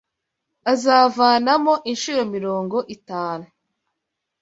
azavanamo 0.71 1.73
incuro 1.91 2.21
mirongo 2.33 2.77
itanu 2.95 3.47